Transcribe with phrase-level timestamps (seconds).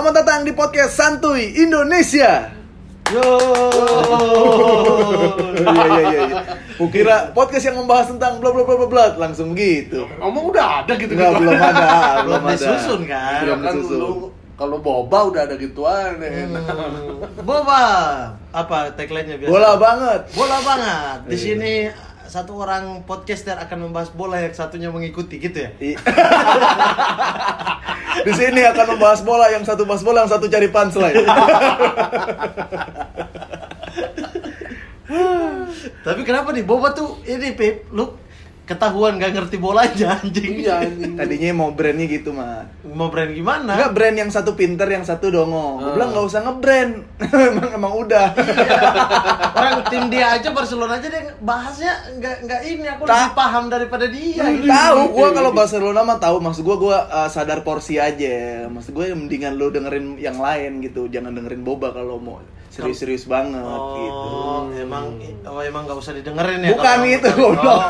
[0.00, 2.48] Selamat datang di podcast Santuy Indonesia.
[3.12, 3.20] Yo.
[5.60, 6.22] Iya iya iya.
[6.24, 6.40] iya.
[6.80, 10.08] Kukira podcast yang membahas tentang bla bla bla bla bla langsung gitu.
[10.16, 11.84] Ngomong udah ada gitu Enggak belum ada,
[12.24, 12.52] belum Belum ada.
[12.56, 13.40] disusun, kan?
[13.44, 14.00] Belum kan disusun.
[14.00, 14.12] lu
[14.56, 16.48] kalau boba udah ada gituan ya.
[17.44, 17.84] Boba.
[18.56, 19.52] Apa tagline-nya biasa?
[19.52, 20.20] Bola banget.
[20.32, 21.18] Bola banget.
[21.28, 21.44] Di Iya.
[21.44, 21.72] sini
[22.30, 25.74] satu orang podcaster akan membahas bola yang satunya mengikuti gitu ya.
[28.26, 31.26] Di sini akan membahas bola yang satu bahas bola yang satu cari punchline.
[36.06, 38.14] Tapi kenapa nih Boba tuh ini Pip, lu
[38.70, 40.62] ketahuan gak ngerti bolanya anjing.
[40.62, 41.12] Iya anjing.
[41.14, 42.70] Tadinya mau brandnya gitu mah.
[42.86, 43.74] Mau brand gimana?
[43.74, 45.76] Enggak brand yang satu pinter yang satu dongo.
[45.76, 45.92] Gue Ah.
[45.92, 46.92] bilang nggak usah ngebrand.
[47.50, 48.26] emang emang udah.
[49.52, 53.64] Orang tim dia aja Barcelona aja dia bahasnya nggak nggak ini aku Ta- lebih paham
[53.66, 54.44] daripada dia.
[54.46, 54.66] gitu.
[54.66, 58.30] tahu gua kalau Barcelona mah tahu maksud gua gua uh, sadar porsi aja
[58.66, 62.38] maksud gue mendingan lu dengerin yang lain gitu jangan dengerin boba kalau mau
[62.82, 63.60] serius-serius banget
[63.94, 65.04] gitu Oh, emang
[65.42, 66.70] oh emang nggak usah didengerin ya?
[66.72, 67.80] Bukan itu, Oh, goblok.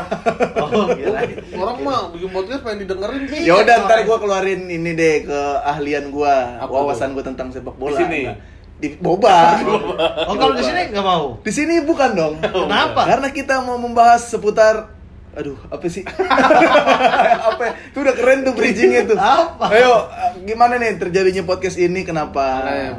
[0.61, 1.35] oh, kirain.
[1.61, 3.39] Orang mah bikin podcast pengen didengerin sih.
[3.43, 7.73] ya udah ntar gua keluarin ini deh ke ahlian gua Apa wawasan gua tentang sepak
[7.73, 8.21] bola Di sini?
[8.25, 8.35] Nah,
[8.77, 9.61] di boba
[10.29, 11.37] Oh kalau di sini nggak mau?
[11.39, 12.33] di sini bukan dong
[12.65, 13.01] Kenapa?
[13.05, 14.99] karena kita mau membahas seputar
[15.31, 16.03] Aduh, apa sih?
[16.03, 17.63] apa?
[17.87, 19.15] Itu udah keren tuh bridgingnya tuh.
[19.15, 19.71] Apa?
[19.71, 20.11] Ayo,
[20.43, 22.03] gimana nih terjadinya podcast ini?
[22.03, 22.43] Kenapa?
[22.59, 22.91] Nah,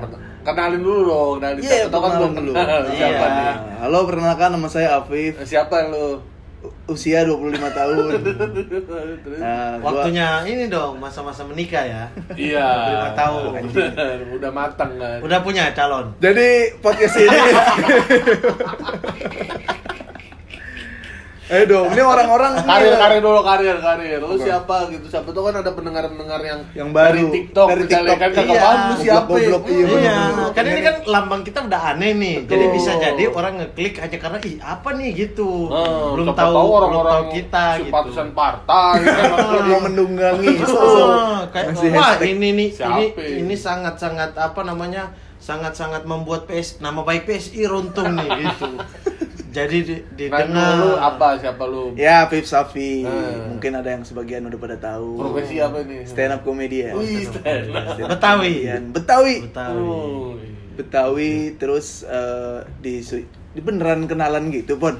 [0.42, 1.32] kenalin dulu dong.
[1.38, 2.52] Kenalin Iya, siapa kan belum dulu.
[2.52, 2.80] kenal.
[2.88, 3.28] Siapa Iya.
[3.32, 3.54] nih?
[3.80, 5.32] Halo, perkenalkan nama saya Afif.
[5.40, 6.18] Siapa lu?
[6.84, 7.96] Usia 25 tahun.
[9.34, 12.04] Nah, gua- Waktunya ini dong masa-masa menikah ya.
[12.32, 12.68] Iya.
[13.08, 13.50] 25 tahun.
[14.38, 15.18] Udah matang kan.
[15.18, 16.14] Udah punya calon.
[16.16, 16.48] Jadi
[16.78, 17.38] podcast ini
[21.52, 25.44] Ayo dong, ini orang-orang karir nih, karir dulu karir karir lu siapa gitu siapa tuh
[25.44, 27.12] kan ada pendengar pendengar yang Yang baru.
[27.12, 28.16] dari TikTok Dari TikTok.
[28.16, 28.62] kan kagak Iya.
[28.62, 29.60] paham lu siapa iya, Hmm.
[29.60, 29.84] bener.
[29.84, 30.48] Iya, bener.
[30.50, 32.36] kan ini kan lambang kita udah aneh nih.
[32.48, 35.50] Jadi bisa jadi orang ngeklik aja karena ih apa nih gitu.
[35.68, 37.84] Hmm, belum tahu, belum orang-orang tahu kita gitu.
[37.84, 39.30] simpatisan partai kan
[39.62, 40.54] mau mendunggangi
[41.92, 43.20] wah ini nih ini Siapa?
[43.20, 45.12] ini sangat-sangat apa namanya?
[45.36, 48.78] sangat-sangat membuat PS nama baik PSI runtuh nih gitu.
[49.52, 53.04] Jadi di, didengar lu apa siapa lu Ya, Pip Safi.
[53.04, 53.56] Hmm.
[53.56, 55.20] Mungkin ada yang sebagian udah pada tahu.
[55.20, 56.96] profesi apa nih Stand up comedian.
[56.96, 57.94] Wih, stand up.
[57.94, 58.54] Stand up Betawi.
[58.90, 59.34] Betawi.
[59.44, 59.76] Betawi.
[59.84, 60.32] Oh,
[60.72, 63.04] Betawi terus eh, di
[63.52, 64.96] di beneran kenalan gitu, Pon.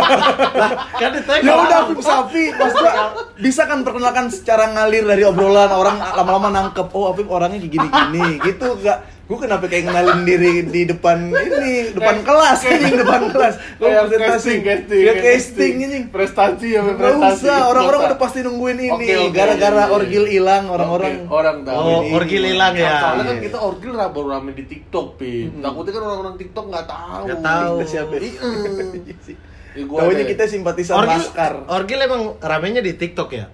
[1.00, 2.92] Kan ditanya Ya udah Pip Safi, Mas gua
[3.40, 8.26] bisa kan perkenalkan secara ngalir dari obrolan orang lama-lama nangkep oh Afif orangnya kayak gini-gini
[8.44, 13.20] gitu enggak gue kenapa kayak kenalin diri di depan ini depan Kayak- kelas ini depan
[13.30, 14.18] kelas kayak presentasi.
[14.18, 19.06] casting casting ya casting ini prestasi ya Gak prestasi usah, orang-orang udah pasti nungguin ini
[19.30, 19.94] gara-gara iya, iya.
[19.94, 22.10] orgil hilang orang-orang Oke, orang tahu Oh, ini.
[22.10, 22.90] orgil hilang ya.
[22.98, 23.44] Soalnya kan Iya.
[23.46, 25.32] kita orgil lah baru rame di TikTok, Pi.
[25.54, 27.22] Takutnya kan orang-orang TikTok nggak tahu.
[27.22, 27.72] Nggak tahu.
[27.72, 28.14] Kita siapa?
[28.18, 28.40] Iya.
[29.70, 30.26] Ya, deh.
[30.26, 31.62] kita simpatisan Orgil, Laskar.
[31.70, 33.46] Orgil emang ramenya di TikTok ya?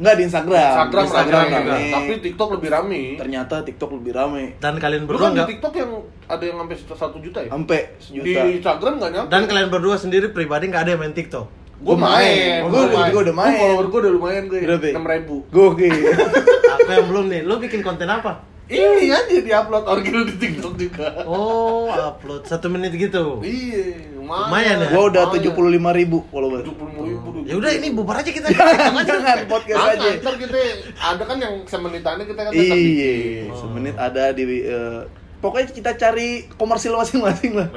[0.00, 0.56] Enggak di Instagram.
[0.72, 1.70] Instagram, Instagram rame juga.
[1.70, 1.92] rame.
[1.92, 3.00] Tapi TikTok lebih rame.
[3.14, 4.44] ternyata TikTok lebih rame.
[4.56, 5.90] Dan kalian berdua kan di nggak TikTok yang
[6.24, 7.50] ada yang sampai satu juta ya?
[7.50, 8.40] Sampai Di sejuta.
[8.50, 9.28] Instagram nggak nyampe.
[9.28, 11.46] dan kalian berdua sendiri pribadi nggak ada yang main TikTok.
[11.80, 13.52] Gue main, Gua juga udah main.
[13.52, 14.60] Gua follower gue udah lumayan gue.
[14.60, 14.88] Berapa?
[14.90, 15.36] Enam ribu.
[15.48, 15.92] Gokil.
[16.74, 17.40] Aku yang belum nih.
[17.40, 18.44] Lu bikin konten apa?
[18.68, 21.24] Ini aja di upload orgil di TikTok juga.
[21.24, 23.40] Oh, upload satu menit gitu.
[23.40, 24.46] Iya, lumayan.
[24.46, 24.88] Lumayan ya?
[24.94, 26.60] Gua udah 75 ribu follower.
[26.62, 27.28] Tujuh puluh ribu.
[27.42, 28.46] Ya udah ini bubar aja kita.
[28.54, 30.08] Jangan, jangan podcast aja.
[30.22, 30.58] ntar kita
[30.94, 32.94] ada kan yang semenitannya kita kan tetap bikin.
[32.94, 33.14] Iya,
[33.58, 35.00] semenit ada di eh,
[35.42, 37.68] pokoknya kita cari komersil masing-masing lah.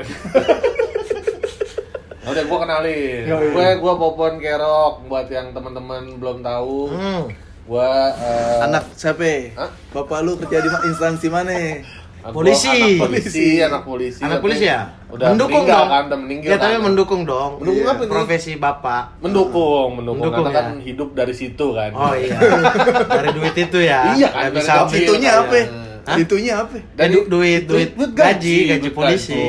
[2.23, 3.27] Ya Udah gua kenalin.
[3.27, 6.77] Gue gua Popon Kerok buat yang teman-teman belum tahu.
[6.93, 7.23] Hmm.
[7.67, 9.55] Gua eh, Anak siapa?
[9.55, 9.69] Hah?
[9.95, 11.83] Bapak lu kerja di instansi mana?
[12.25, 12.69] Polisi.
[12.69, 13.45] Anak polisi, Polisi.
[13.59, 14.21] anak polisi.
[14.21, 14.79] Anak polisi ya?
[15.07, 15.87] Udah mendukung dong.
[15.87, 16.47] kan, udah meninggal.
[16.47, 16.81] Ya, tapi kan.
[16.81, 17.51] mendukung dong.
[17.59, 17.91] Mendukung Iya.
[17.91, 18.09] apa nih?
[18.09, 19.03] Profesi bapak.
[19.19, 20.83] Mendukung, mendukung, Mendukung, karena kan ya?
[20.85, 21.91] hidup dari situ kan.
[21.91, 22.37] Oh iya.
[23.13, 23.99] Dari duit itu ya.
[24.13, 24.95] Iya kan, dari bisa gaji.
[24.99, 25.41] Itunya Iya.
[25.41, 25.55] apa?
[26.03, 26.15] Hah?
[26.17, 26.75] Itunya apa?
[26.79, 29.35] Eh, du- duit, duit, duit gaji, gaji polisi.
[29.35, 29.43] gaji.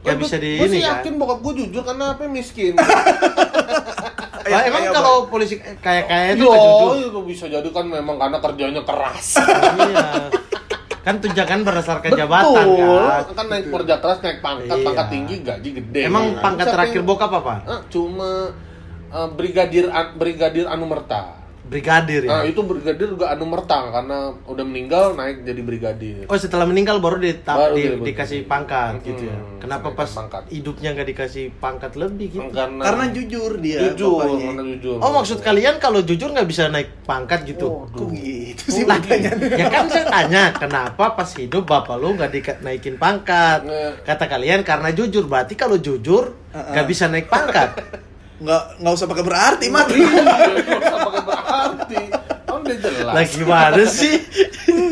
[0.00, 0.90] Nggak Gua- bisa di ini sih kan.
[0.96, 2.72] yakin bokap gue jujur karena apa miskin.
[2.72, 7.10] Lah, emang Kayak kalau polisi kayak kayak itu jujur.
[7.10, 9.36] itu bisa jadi kan memang karena kerjanya keras.
[9.36, 10.08] Iya.
[11.00, 13.00] Kan tunjangan berdasarkan jabatan Betul.
[13.00, 13.22] kan.
[13.32, 14.84] Kan naik kerja keras, naik pangkat, Iya.
[14.84, 16.00] pangkat tinggi, gaji gede.
[16.04, 17.54] Emang Kan pangkat siapa terakhir yang- bokap apa?
[17.64, 18.30] Ah, cuma
[19.10, 21.39] eh, brigadir brigadir Anumerta.
[21.72, 21.78] Iya.
[21.80, 22.02] Iya.
[22.02, 22.38] Nah, brigadir ya.
[22.44, 26.26] itu brigadir juga anu mertang karena udah meninggal naik jadi brigadir.
[26.26, 29.36] Oh setelah meninggal baru di, Baru di- dia- dikasih pangkat Hmm, gitu ya.
[29.60, 30.42] Kenapa dinaikkan pas pangkat.
[30.50, 32.50] hidupnya nggak dikasih pangkat lebih gitu?
[32.50, 33.78] Karena, Karena jujur dia.
[33.84, 34.46] jujur, bapaknya.
[34.50, 34.96] karena jujur.
[34.98, 37.66] Oh maksud kalian kalau jujur nggak bisa naik pangkat gitu?
[37.66, 38.08] Oh, Kok aduh.
[38.12, 38.90] gitu sih Iya.
[38.90, 38.98] Lah,
[39.52, 43.62] ya kan saya tanya kenapa pas hidup bapak lu nggak dinaikin pangkat?
[43.62, 45.24] Nge- Kata kalian karena jujur.
[45.24, 47.70] Berarti kalau jujur nggak bisa naik pangkat.
[48.40, 49.84] Nggak nggak usah pakai berarti mat.
[49.84, 50.00] Nggak
[50.80, 52.02] usah pakai berarti.
[52.40, 53.14] Kan udah jelas.
[53.14, 54.14] Lah gimana sih?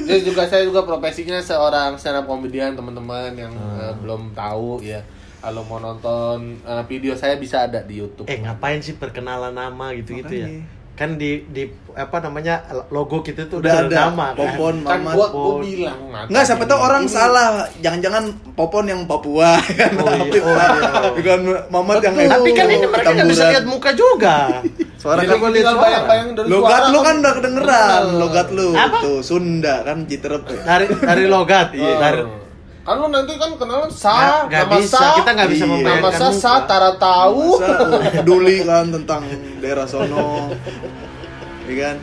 [0.05, 3.81] Terus juga saya juga profesinya seorang stand up comedian teman-teman yang Hmm.
[3.81, 5.03] eh, belum tahu ya.
[5.39, 8.27] Kalau mau nonton eh, video saya bisa ada di YouTube.
[8.27, 10.49] Eh ngapain sih perkenalan nama gitu-gitu ya?
[10.99, 11.63] Kan di di
[11.95, 12.59] apa namanya
[12.89, 14.43] logo kita tuh Udah ada, nama kan.
[14.51, 15.15] Popon, kan Mamat.
[15.15, 17.49] gua, gua bilang Nat, Nggak, siapa tahu orang ini- salah.
[17.79, 19.93] Jangan-jangan Popon yang Papua kan.
[19.95, 21.11] Oh iya, oh iya.
[21.13, 22.33] Bukan Mamat yang Betul.
[22.35, 24.37] Tapi kan ini mereka nggak bisa lihat muka juga.
[24.99, 28.19] Suara Jadi kan gua lihat bayang-bayang dari Logat suara lu kan udah kedengeran, Bener.
[28.19, 28.69] logat lu.
[28.75, 28.97] Apa?
[28.99, 30.43] Tuh, Sunda kan Jiterep.
[30.45, 31.99] Dari dari logat, iya, Oh.
[32.03, 32.21] dari
[32.89, 35.73] kan lu nanti kan kenalan sa, nggak nama bisa, sa, kita nggak bisa Iya.
[35.77, 37.61] membayangkan nama sa, sa, tara tahu.
[38.17, 39.23] Peduli kan tentang
[39.61, 40.49] daerah sono.
[41.69, 41.97] Iya kan?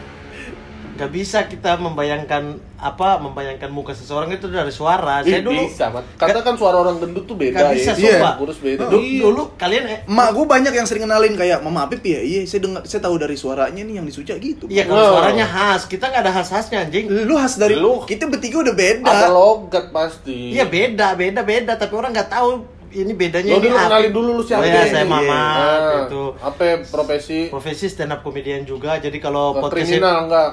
[0.95, 2.43] Nggak bisa kita membayangkan
[2.75, 5.19] apa membayangkan muka seseorang itu dari suara.
[5.21, 6.07] Saya dulu bisa, Mat.
[6.15, 7.95] Kata kan suara orang gendut tuh beda nggak bisa ya.
[7.95, 8.11] Iya.
[8.15, 8.33] sumpah.
[8.39, 8.83] Kurus beda.
[8.87, 9.21] Dulu, Iya.
[9.21, 12.19] dulu kalian eh, Emak gue banyak yang sering kenalin kayak Mama Apip ya.
[12.19, 14.71] Iya, saya dengar saya tahu dari suaranya nih yang disuca gitu.
[14.71, 15.11] Iya kalau Oh.
[15.19, 17.05] suaranya khas, kita nggak ada khas-khasnya anjing.
[17.11, 18.07] Lu khas dari Lu.
[18.07, 19.03] kita bertiga udah beda.
[19.03, 20.55] Ada logat pasti.
[20.55, 21.73] Iya beda, beda, beda.
[21.75, 22.49] Tapi orang nggak tahu
[22.95, 24.63] ini bedanya Lo ini dulu kenalin dulu lu siapa?
[24.63, 25.11] Oh ya, saya Iya.
[25.11, 26.23] Mama Nah, itu.
[26.39, 27.51] Apa profesi?
[27.51, 28.95] Profesi stand up comedian juga.
[28.97, 30.49] Jadi kalau podcast kriminal enggak?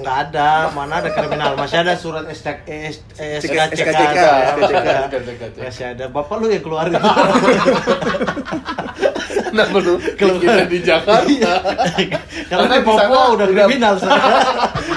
[0.00, 1.56] nggak ada, mana ada kriminal.
[1.56, 2.68] Masih ada surat SK,
[3.40, 4.18] SKCK.
[5.56, 6.04] Masih ada.
[6.06, 6.94] Bapak lu yang keluarin.
[9.50, 11.26] Kenapa lu Kalau- kita di Jakarta?
[11.26, 12.18] Karena
[12.48, 14.20] Karena di Papua udah kriminal saya.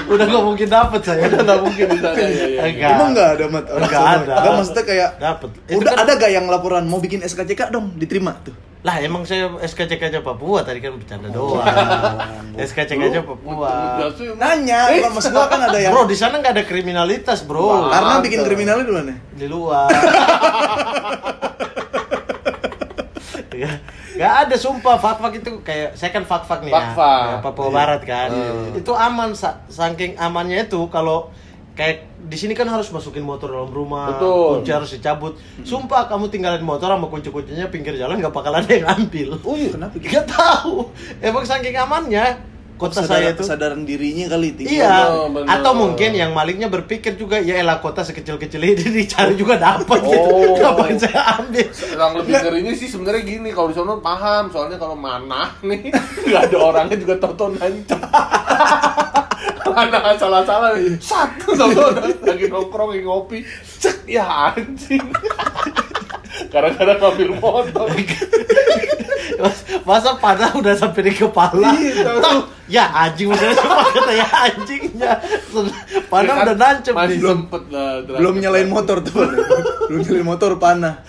[0.06, 1.22] udah nggak mungkin dapet saya.
[1.26, 2.16] Udah nggak mungkin di sana.
[2.16, 2.62] ya, ya.
[2.64, 2.90] Enggak.
[2.90, 4.32] Emang enggak ada mat orang Nggak ada.
[4.34, 5.50] Nggak, maksudnya kayak Dapet.
[5.64, 8.54] Itu udah kan- ada gak yang laporan mau bikin SKCK dong diterima tuh.
[8.84, 11.64] Lah emang saya SKCK aja Papua tadi kan bercanda doang.
[12.54, 13.96] SKCK aja Papua.
[14.36, 17.64] Nanya, bukan maksud gua kan ada yang Bro, di sana nggak ada kriminalitas, Bro.
[17.64, 17.88] Wah.
[17.90, 18.22] karena Ada.
[18.22, 19.14] bikin kriminalnya di mana?
[19.32, 19.88] Di luar.
[24.14, 27.22] Gak ada sumpah fak-fak itu kayak saya kan fak-fak nih Fak-fak.
[27.24, 27.74] ya, Papua Iya.
[27.74, 28.28] Barat kan.
[28.30, 28.74] Hmm.
[28.74, 31.34] Itu aman sa- saking amannya itu kalau
[31.72, 34.62] kayak di sini kan harus masukin motor dalam rumah, Betul.
[34.62, 35.34] kunci harus dicabut.
[35.60, 39.36] Sumpah kamu tinggalin motor sama kunci-kuncinya pinggir jalan nggak bakal ada yang ambil.
[39.42, 40.08] Oh iya, kenapa gitu?
[40.08, 40.88] Gak tahu.
[41.20, 42.38] Emang saking amannya
[42.74, 43.40] kota saya Kesadaran- itu.
[43.40, 44.76] kesadaran dirinya kali tinggi.
[44.76, 45.46] Iya, Oh, bener.
[45.48, 50.10] atau mungkin yang malingnya berpikir juga ya elah kota sekecil-kecil ini dicari juga dapat Oh.
[50.10, 50.34] gitu.
[50.58, 51.66] Ngapain saya ambil?
[51.70, 55.88] Yang lebih ngerinya sih sebenarnya gini kalau di sana paham soalnya kalau mana nih
[56.26, 58.00] nggak ada orangnya juga tonton nancep
[59.74, 63.42] anak salah-salah satu tonton lagi nongkrong ngopi
[63.76, 65.02] cek ya anjing
[66.48, 67.86] gara-gara ngambil motor
[69.34, 71.76] Mas- Masa panah udah sampai di kepala?
[71.76, 72.16] Iya.
[72.16, 75.12] Tok, ya anjing udah cuma kata ya anjingnya.
[76.08, 77.28] Panah kan, udah nancep masih nih.
[77.28, 79.28] sempet lah Belum nyalain motor tuh.
[79.92, 81.04] Belum nyalain motor panah.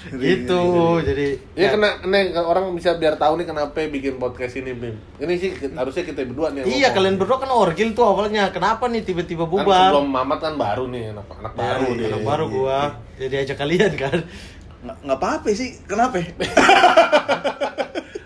[0.24, 0.62] Gitu,
[1.04, 4.96] jadi Ya kena, nih orang bisa biar tahu nih kenapa bikin podcast ini Bim.
[5.20, 6.64] Ini sih harusnya kita berdua nih.
[6.64, 6.94] Iya ngomong.
[6.96, 8.48] kalian berdua kan orgil tuh awalnya.
[8.48, 9.92] Kenapa nih tiba-tiba kan bubar?
[9.92, 12.24] sebelum Mamat kan baru nih anak, anak Ya, baru anak nih.
[12.24, 12.78] baru gua.
[13.20, 14.18] Jadi ajak kalian kan.
[15.04, 15.76] Nggak apa-apa sih.
[15.84, 16.16] Kenapa?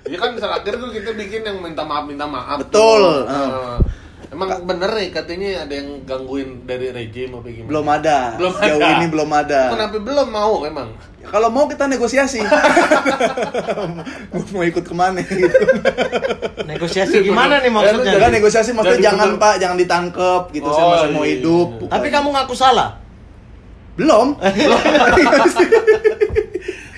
[0.04, 2.62] Ya kan terakhir tuh kita bikin yang minta maaf minta maaf.
[2.62, 3.02] Betul.
[3.02, 3.18] tuh.
[3.26, 3.78] Nah,
[4.34, 7.68] emang bener nih katanya ada yang gangguin dari rejim apa gimana?
[7.70, 8.18] Belum ada.
[8.34, 8.92] Belum Sejauh ada.
[8.98, 9.60] ini belum ada.
[9.70, 10.88] Kenapa belum mau emang?
[11.22, 12.42] Ya, Kalau mau kita negosiasi.
[14.52, 15.46] mau ikut ke mana gitu.
[16.66, 18.12] Negosiasi gimana nih maksudnya?
[18.18, 19.28] Jangan negosiasi maksudnya Jadi jangan.
[19.38, 20.68] Pak, jangan ditangkep gitu.
[20.68, 21.30] saya Oh, masih mau iya.
[21.38, 21.68] hidup.
[21.86, 22.90] Tapi kamu ngaku salah.
[23.94, 24.34] belum.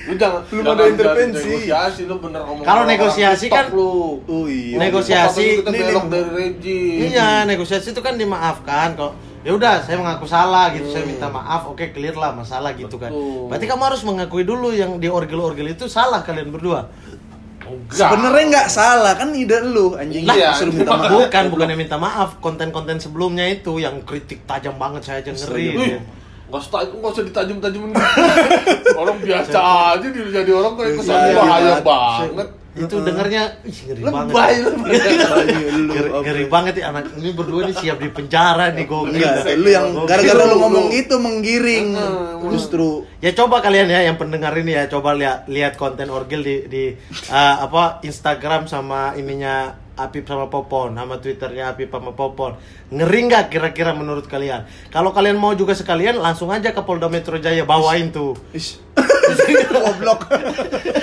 [0.07, 1.51] Lu jangan Belum ada intervensi.
[1.51, 2.63] Negosiasi lu bener ngomong.
[2.63, 4.23] Kalau negosiasi kan- lu.
[4.23, 4.79] Oh iya.
[4.79, 6.99] Negosiasi- kita Ini- belok dari rejim.
[7.11, 9.13] Iya, negosiasi itu kan dimaafkan kok.
[9.43, 10.87] Ya udah, saya mengaku salah gitu.
[10.89, 11.67] Saya minta maaf.
[11.67, 13.11] Oke, clear lah masalah gitu kan.
[13.11, 13.47] Betul.
[13.47, 16.91] Berarti kamu harus mengakui dulu yang di orgel-orgel itu salah kalian berdua.
[17.63, 18.11] Enggak.
[18.11, 20.55] Sebenarnya nggak salah kan ide lu anjing Iya.
[20.55, 21.11] suruh minta maaf.
[21.11, 22.39] Bukan, bukan yang minta maaf.
[22.39, 25.99] Konten-konten sebelumnya itu yang kritik tajam banget saya aja ngeri.
[26.47, 27.91] Gak usah, gak usah ditajam-tajamin
[29.03, 29.59] Orang biasa
[29.99, 31.83] aja dia jadi orang kayak Iya, kesannya bahaya iya.
[31.83, 34.33] banget Itu dengarnya ih, ngeri banget.
[34.33, 34.71] Lebay lu.
[34.87, 39.17] Iya, lu, Ngeri, banget ya anak ini berdua nih siap di penjara nih gokil.
[39.17, 41.89] Enggak, lu yang gara-gara lu ngomong itu menggiring.
[42.53, 46.57] Justru Ya coba kalian ya yang pendengar ini ya coba lihat lihat konten Orgil di
[46.71, 46.83] di
[47.33, 52.55] uh, apa Instagram sama ininya Apip sama Popon sama Twitternya Apip sama Popon.
[52.93, 54.69] Ngeri nggak kira-kira menurut kalian?
[54.93, 58.37] Kalau kalian mau juga sekalian langsung aja ke Polda Metro Jaya bawain tuh.
[58.53, 58.79] Ish.
[59.73, 60.29] goblok.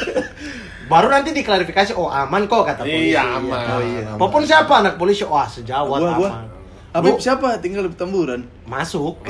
[0.84, 3.12] Baru nanti diklarifikasi oh aman kok kata polisi.
[3.12, 3.66] Iya, aman.
[3.70, 4.10] Oh, iya.
[4.16, 5.24] Popon siapa anak polisi?
[5.24, 6.30] Wah sejawat Gua gua.
[6.30, 6.46] aman.
[6.94, 7.58] Habib Lu siapa?
[7.58, 8.46] Tinggal di Petamburan.
[8.63, 9.18] masuk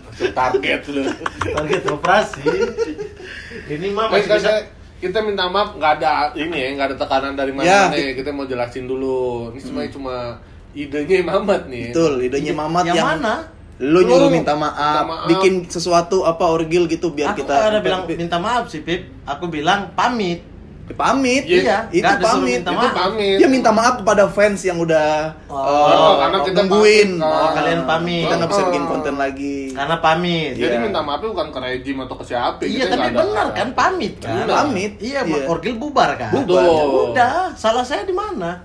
[0.00, 1.02] Langsung target lu.
[1.44, 2.40] target operasi.
[3.68, 4.52] Ini mah Baik, masih bisa
[5.00, 7.80] kita, minta maaf nggak ada ini ya, nggak ada tekanan dari mana Ya.
[7.88, 8.14] nih.
[8.14, 9.50] Kita mau jelasin dulu.
[9.50, 10.16] Ini sebenarnya cuma
[10.72, 11.90] idenya Mamat nih.
[11.90, 13.34] Betul, idenya Mamat yang yang, mana?
[13.80, 15.26] Lu nyuruh minta minta maaf, maaf.
[15.26, 19.08] bikin sesuatu apa orgil gitu biar aku kita nggak ada bilang minta maaf sih Pip
[19.24, 20.44] aku bilang pamit
[20.90, 21.46] pamit.
[21.46, 22.58] Iya, itu ada suruh pamit.
[22.60, 22.94] minta Itu maaf.
[22.98, 23.36] pamit.
[23.38, 27.10] Dia minta maaf kepada fans yang udah Oh, eh, karena kita nungguin.
[27.14, 27.38] pamit, kan.
[27.38, 28.22] Oh, kalian pamit.
[28.26, 28.66] Kita nggak bisa Oh.
[28.66, 29.58] bikin konten lagi.
[29.70, 30.82] karena pamit Jadi Iya.
[30.82, 32.60] minta maafnya bukan ke rejim atau ke siapa.
[32.66, 34.56] iya Kita tapi benar kan pamit kan Benar.
[34.66, 34.92] Pamit.
[34.98, 35.46] iya, Iya.
[35.46, 36.58] orgil bubar kan Bubar.
[36.58, 38.58] Ya udah salah saya di mana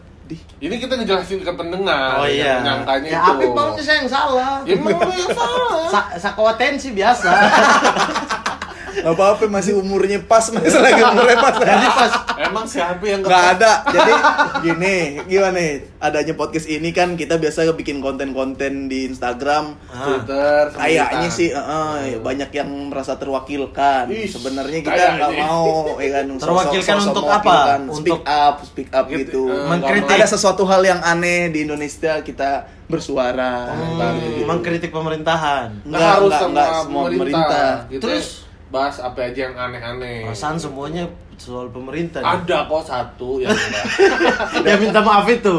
[0.58, 2.18] Ini kita ngejelasin ke pendengar.
[2.18, 3.32] oh iya yang Menyangkanya ya itu.
[3.38, 5.86] Apip maunya saya yang salah Ya emang lu yang salah.
[5.94, 6.00] Sa
[6.98, 7.30] biasa
[9.02, 11.56] apa-apa masih umurnya pas masih lagi umurnya pas.
[11.58, 13.72] jadi pas Emang siapa yang Nggak ada.
[13.86, 14.12] Jadi
[14.62, 15.72] gini, gimana nih?
[15.98, 19.74] Adanya podcast ini kan kita biasa bikin konten-konten di Instagram.
[19.88, 20.06] Ah.
[20.06, 21.64] Twitter Kayaknya sih eh,
[22.06, 24.12] ya banyak yang merasa terwakilkan.
[24.12, 25.66] Sebenarnya kita nggak mau
[25.98, 27.58] ya kan sosok- Terwakilkan sosok untuk apa?
[27.90, 29.44] Speak Untuk- up, speak up Gitu, gitu.
[29.66, 30.14] Mengkritik.
[30.14, 32.52] Ada sesuatu hal yang aneh di Indonesia kita
[32.86, 33.74] bersuara.
[33.74, 34.46] Hmm, gitu.
[34.46, 37.18] mengkritik pemerintahan Nggak Nggak, harus nggak, semua pemerintah.
[37.18, 37.70] pemerintah.
[37.90, 38.28] Kita Terus?
[38.68, 40.26] Bahas apa aja yang aneh-aneh.
[40.26, 41.06] perasaan semuanya
[41.36, 42.24] soal pemerintah.
[42.24, 43.52] Ada kok satu yang
[44.66, 45.54] dia minta maaf itu.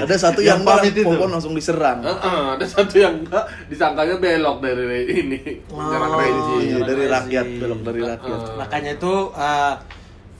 [0.00, 1.06] Ada satu Yang yang, nggak, pamit itu.
[1.06, 2.00] Popon langsung diserang.
[2.00, 5.40] Heeh, ada satu yang enggak disangkanya belok dari ini.
[5.68, 6.60] Menyerang Oh, rejim.
[6.60, 8.40] Iya, dari rakyat, belok dari rakyat.
[8.40, 8.56] Heeh.
[8.56, 9.74] makanya itu uh,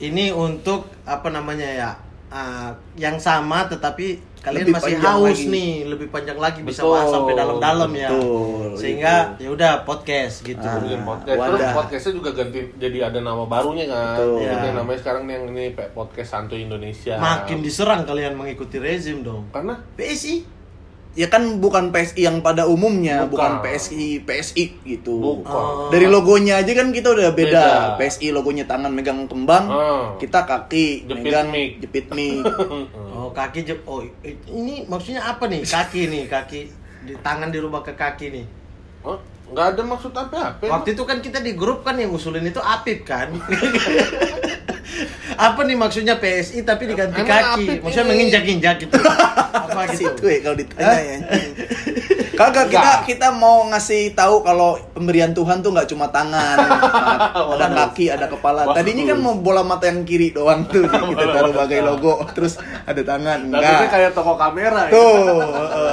[0.01, 1.89] ini untuk apa namanya ya
[2.33, 5.45] uh, yang sama tetapi kalian Lebih masih haus lagi.
[5.47, 6.91] nih lebih panjang lagi bisa Betul.
[6.91, 10.81] bahas sampai dalam-dalam ya Betul, sehingga ya udah podcast gitu Ah.
[10.81, 11.37] Podcast.
[11.37, 11.73] Terus Wadah.
[11.73, 14.17] podcastnya juga ganti jadi ada nama barunya kan.
[14.17, 14.41] Betul.
[14.41, 14.73] Jadi Ya.
[14.73, 17.15] namanya sekarang yang ini podcast Santuy Indonesia.
[17.15, 20.59] makin diserang kalian mengikuti rezim dong karena PSI
[21.11, 23.59] Ya kan bukan PSI yang pada umumnya, Bukan.
[23.59, 25.19] bukan, PSI PSI gitu.
[25.19, 25.51] bukan.
[25.51, 25.91] Oh.
[25.91, 27.51] Dari logonya aja kan kita udah beda.
[27.91, 27.99] Beda.
[27.99, 30.15] PSI logonya tangan megang kembang, Oh.
[30.15, 31.83] kita kaki Jepit megang mic.
[31.83, 32.39] jepit mic.
[33.31, 34.05] kaki jep oh
[34.47, 36.59] ini maksudnya apa nih kaki nih kaki
[37.01, 38.45] di tangan dirubah ke kaki nih
[39.01, 39.17] Oh,
[39.49, 40.61] nggak ada maksud apa-apa.
[40.61, 43.33] Waktu itu kan kita di grup kan yang usulin itu Apip kan.
[45.37, 47.65] apa nih maksudnya PSI tapi diganti Emang kaki?
[47.83, 48.95] Maksudnya menginjak-injak gitu.
[49.71, 50.25] apa Situ gitu?
[50.27, 51.17] ya kalau ditanya ya.
[52.31, 56.57] Kagak kita kita mau ngasih tahu kalau pemberian Tuhan tuh nggak cuma tangan,
[57.53, 58.65] ada kaki, ada kepala.
[58.73, 62.57] Tadinya kan mau bola mata yang kiri doang tuh kita taruh sebagai logo, terus
[62.87, 63.45] ada tangan.
[63.45, 63.89] Tapi Enggak.
[63.93, 64.93] kayak toko kamera ya.
[64.95, 65.37] Tuh,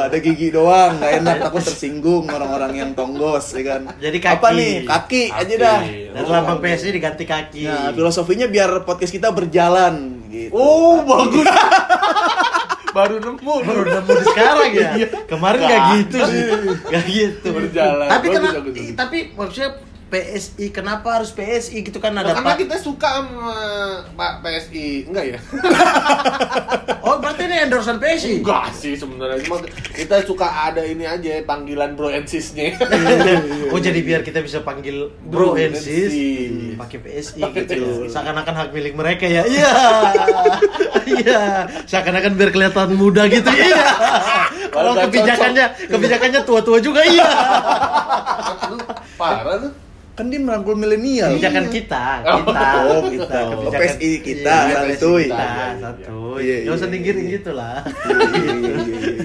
[0.08, 3.80] ada gigi doang, nggak enak takut tersinggung orang-orang yang tonggos, ya kan?
[4.00, 4.36] Jadi kaki.
[4.40, 4.74] Apa nih?
[4.88, 5.80] Kaki, aja dah.
[6.24, 7.68] Lambang PSI diganti kaki.
[7.68, 9.94] Nah, filosofinya biar podcast kita berjalan,
[10.28, 10.52] gitu.
[10.54, 11.46] Oh, bagus.
[12.96, 13.54] Baru nemu.
[13.62, 14.90] Baru nemu sekarang ya.
[15.28, 16.42] Kemarin nggak Nggak gitu sih.
[16.88, 17.48] Nggak gitu.
[17.52, 18.08] Berjalan.
[18.08, 18.58] Tapi Bagus, kenapa?
[18.58, 18.96] bagus, bagus.
[18.96, 19.70] Tapi maksudnya
[20.08, 22.60] PSI kenapa harus PSI gitu kan ada Nah, karena Pak.
[22.60, 23.52] kita suka sama
[24.12, 25.38] Pak PSI, enggak ya?
[27.00, 28.44] Oh, berarti ini endorsean PSI.
[28.44, 32.76] Enggak sih sebenarnya cuma kita suka ada ini aja panggilan bro and sis-nya.
[33.72, 36.76] oh jadi biar kita bisa panggil bro Bro and sis sis.
[36.76, 38.12] pakai PSI gitu PSI.
[38.12, 39.72] seakan-akan hak milik mereka ya iya
[41.16, 41.40] iya
[41.84, 43.88] seakan-akan biar kelihatan muda gitu iya
[44.68, 47.28] kalau kebijakannya kebijakannya tua-tua juga iya
[49.16, 49.68] parah lu.
[50.18, 51.30] Kan dia merangkul milenial.
[51.30, 52.42] kebijakan kita Oh.
[52.42, 53.38] kita Oh, kita.
[53.48, 55.24] Kebijakan- PSI kita, iya, santuy.
[55.24, 56.56] kita Iya, iya, satu iya.
[56.58, 57.32] nggak usah Iya, iya.
[57.32, 59.17] gitu lah Iya, iya, iya, iya, iya.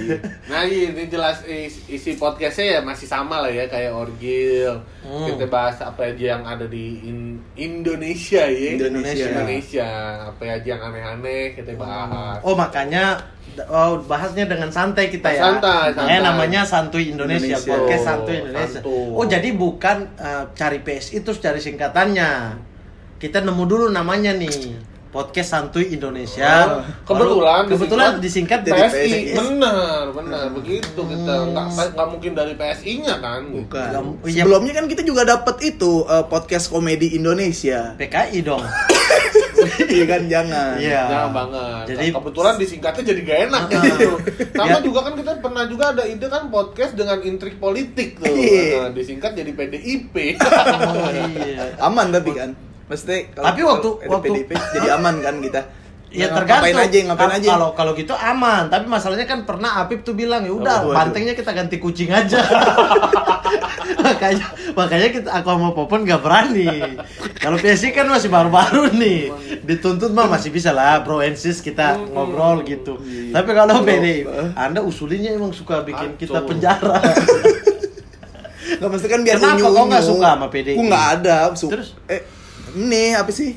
[0.46, 4.80] Nah ini jelas is- isi podcastnya ya masih sama lah ya kayak Orgil.
[5.02, 5.26] Hmm.
[5.28, 8.76] Kita bahas apa aja yang ada di In- Indonesia ya.
[8.76, 9.28] Indonesia.
[9.30, 9.90] Indonesia.
[10.30, 12.40] Apa aja yang aneh-aneh kita bahas.
[12.42, 13.20] Oh makanya
[13.68, 15.54] oh, bahasnya dengan santai kita ya.
[15.54, 16.14] Santai, santai.
[16.14, 17.70] Eh namanya Santuy Indonesia, Indonesia.
[17.70, 18.80] podcast Santuy Indonesia.
[18.80, 19.14] Santuy.
[19.14, 22.32] Oh jadi bukan eh, cari PSI terus cari singkatannya.
[23.18, 24.92] Kita nemu dulu namanya nih.
[25.14, 26.50] Podcast Santuy Indonesia.
[26.66, 28.98] Oh, kebetulan Baru- kebetulan disingkat Jadi PSI.
[28.98, 29.38] PSI.
[29.38, 33.46] Benar, benar begitu kita nggak nggak mungkin dari PSI-nya kan.
[33.46, 33.90] Bukan.
[33.94, 34.42] Nggak- iya.
[34.42, 37.94] Sebelumnya kan kita juga dapat itu eh, podcast komedi Indonesia.
[37.96, 38.66] PKI dong.
[39.64, 40.76] Iya kan jangan.
[40.76, 41.02] Iya.
[41.08, 41.84] Jangan banget.
[41.88, 43.80] Jadi- Nah, kebetulan disingkatnya jadi gak enak ya.
[43.80, 44.14] Heeh.
[44.52, 44.80] Sama Ya.
[44.82, 48.28] juga kan kita pernah juga ada ide kan podcast dengan intrik politik tuh.
[48.28, 48.62] Iya.
[48.82, 50.16] Nah, disingkat jadi PDIP.
[50.36, 51.80] Oh, iya.
[51.80, 52.52] Aman tapi kan.
[52.84, 55.62] Mesti kalau Tapi waktu- kalau ada waktu- PDP jadi aman kan kita.
[56.14, 56.70] Ya Nah, tergantung.
[56.70, 57.50] Ngapain aja, ngapain aja.
[57.50, 60.96] Kalau kalau gitu aman, tapi masalahnya kan pernah Apip tuh bilang ya udah Oh, waduh.
[61.02, 62.38] bantengnya kita ganti kucing aja.
[64.06, 66.70] makanya makanya kita aku sama Popon nggak berani.
[67.34, 69.34] Kalau PSI kan masih baru-baru nih.
[69.64, 73.00] Dituntut mah masih bisa lah bro and sis kita ngobrol gitu.
[73.00, 73.34] Iya.
[73.34, 74.22] Tapi kalau PD,
[74.54, 77.02] Anda usulinya emang suka bikin kita penjara.
[78.74, 80.76] Gak mesti kan biar Kenapa unyu kau nggak suka sama PDI?
[80.76, 81.38] Aku nggak ada.
[81.54, 81.90] Terus?
[82.06, 82.22] Eh,
[82.76, 83.54] ini apa sih?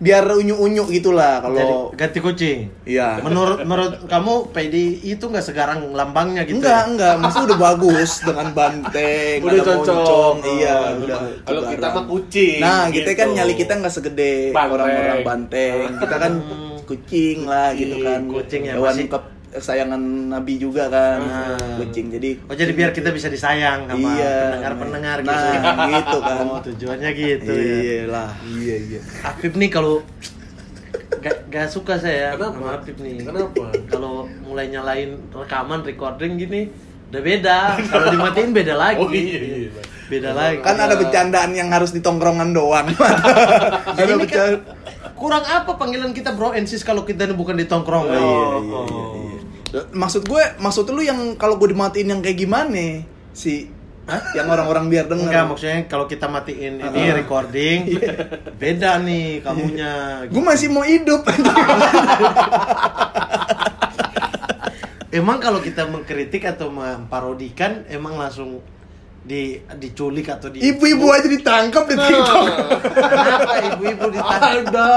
[0.00, 2.58] Biar unyu-unyu gitulah Jadi kalau ganti kucing.
[2.88, 3.20] Iya.
[3.20, 6.56] Menurut menurut kamu PDI itu nggak segarang lambangnya gitu?
[6.56, 6.88] enggak, ya?
[6.88, 9.76] enggak, maksudnya udah bagus dengan banteng, Udah ada cocok.
[9.92, 11.18] moncong, iya, Oh, udah.
[11.44, 12.58] Kalau kita mah kucing.
[12.64, 13.36] Nah, kita kan gitu.
[13.36, 15.76] nyali kita nggak segede orang-orang banteng.
[16.00, 16.32] Kita kan
[16.88, 18.20] kucing lah gitu kan.
[18.24, 19.10] Kucing ya, Hewan masih-
[19.50, 19.98] kesayangan
[20.30, 21.20] Nabi juga kan.
[21.20, 21.76] Ah.
[21.76, 22.08] Kucing.
[22.08, 24.34] Jadi Oh jadi biar kita bisa disayang sama Iya.
[24.48, 25.34] pendengar-pendengar gitu.
[25.34, 26.44] Nah, gitu kan.
[26.44, 28.04] Oh tujuannya gitu iya ya.
[28.06, 28.30] lah.
[28.40, 29.00] Iya, iya.
[29.22, 30.06] Apip nih kalau
[31.20, 32.54] gak, gak suka saya Kenapa?
[32.54, 33.16] sama Apip nih.
[33.20, 33.64] Kenapa?
[33.86, 36.70] Kalau mulai nyalain rekaman recording gini
[37.10, 37.58] udah beda.
[37.84, 39.02] Kalau dimatiin beda lagi.
[39.02, 39.70] Oh iya iya.
[40.06, 40.62] Beda lagi.
[40.62, 42.86] Kan ada bercandaan yang harus di tongkrongan doang.
[43.94, 44.58] ada Ini kan bercanda.
[45.14, 48.06] kurang apa panggilan kita bro and sis kalau kita bukan di tongkrong?
[48.06, 48.86] Oh, iya, iya, oh.
[48.86, 49.29] iya, iya.
[49.72, 53.06] Maksud gue, maksud lu yang kalau gue dimatiin yang kayak gimana?
[53.30, 53.70] Si
[54.10, 54.34] Hah?
[54.34, 55.30] yang orang-orang biar denger.
[55.30, 57.14] Enggak, maksudnya kalau kita matiin ini Ah.
[57.14, 57.94] recording,
[58.58, 60.26] beda nih kamunya.
[60.26, 61.22] Gue masih mau hidup.
[65.10, 68.62] Emang kalau kita mengkritik atau memparodikan, emang langsung
[69.20, 72.44] di diculik atau di Ibu-ibu aja ditangkap di TikTok.
[72.94, 74.70] Kenapa ibu-ibu ditangkap?
[74.70, 74.90] Ada.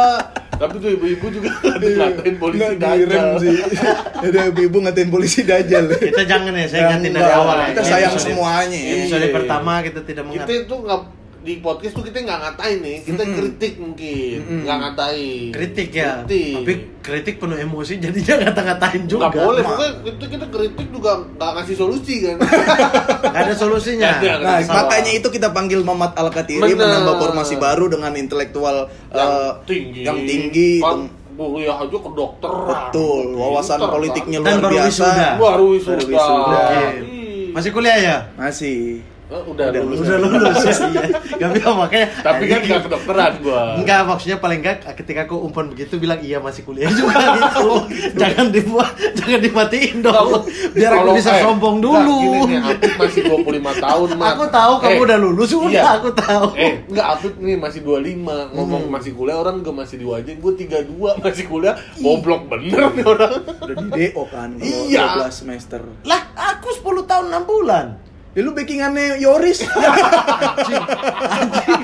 [0.64, 3.28] Tapi tuh ibu-ibu juga ngatain polisi Nggak dajal.
[3.38, 3.58] sih.
[4.26, 5.84] Ada ibu-ibu ngatain polisi dajal.
[5.92, 7.66] Kita jangan ya, saya Yang ingatin dari awal ya.
[7.68, 8.80] kita Ini sayang semuanya.
[8.80, 9.34] Episode Iya.
[9.34, 11.00] pertama kita tidak Kita mengat itu nggak
[11.44, 15.48] di podcast tuh kita nggak ngatain nih, kita kritik mungkin, nggak ngatain.
[15.52, 16.24] kritik ya.
[16.24, 16.56] Kritik.
[16.56, 16.74] Tapi
[17.04, 19.28] kritik penuh emosi jadinya ngata-ngatain juga.
[19.28, 22.38] Nggak boleh, pokoknya itu kita kritik juga nggak ngasih solusi kan.
[23.34, 24.12] Nggak ada solusinya.
[24.24, 24.46] Nggak ada.
[24.46, 24.76] Nah, Salah.
[24.88, 26.80] makanya itu kita panggil Mamat Al-Katiri Bener.
[26.80, 30.02] menambah formasi baru dengan intelektual yang eh, tinggi.
[30.08, 30.72] yang tinggi.
[30.80, 32.68] Kan kuliah aja kedokteran.
[32.70, 34.88] Betul, wawasan Pinter, politiknya luar baru biasa.
[34.88, 35.30] wisuda.
[35.42, 36.06] Baru wisuda.
[36.14, 37.12] Baru.
[37.54, 38.18] Masih kuliah ya?
[38.38, 39.13] Masih.
[39.34, 39.98] Eh, udah, Udah lulus.
[40.00, 40.76] Udah lulus ya.
[40.86, 41.04] Iya.
[41.34, 42.08] Gak bisa makanya.
[42.22, 43.62] Tapi kan nggak kedokteran gua.
[43.76, 47.70] Enggak, maksudnya paling enggak ketika aku umpan begitu bilang iya masih kuliah juga gitu.
[48.14, 50.46] jangan dibuat, jangan dimatiin dong.
[50.72, 52.14] Biar aku bisa eh, sombong dulu.
[52.22, 53.42] Gini nih, Apit masih 25
[53.90, 54.30] tahun, Mat.
[54.32, 55.84] Aku tahu kamu Eh, udah lulus, udah iya.
[55.98, 56.46] aku tahu.
[56.54, 58.92] Eh, enggak Apit nih masih 25 Ngomong Hmm.
[58.92, 63.76] masih kuliah, orang juga masih diwajin Gue 32 masih kuliah Goblok bener nih orang Udah
[63.80, 65.18] di DO kan Iya.
[65.18, 65.82] 12 semester.
[66.04, 67.88] Lah, aku 10 tahun 6 bulan.
[68.34, 69.62] Ya lu backingannya Yoris.
[69.70, 70.84] Anjing,
[71.22, 71.82] anjing.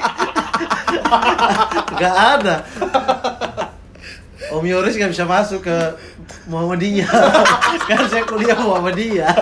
[2.02, 2.56] Gak ada.
[4.52, 5.78] Om Yoris gak bisa masuk ke
[6.46, 7.10] Muhammadiyah
[7.90, 9.34] Kan saya kuliah Muhammadiyah